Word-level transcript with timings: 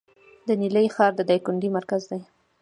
د 0.47 0.49
نیلي 0.61 0.85
ښار 0.95 1.11
د 1.15 1.21
دایکنډي 1.29 1.69
مرکز 1.77 2.01
دی 2.11 2.21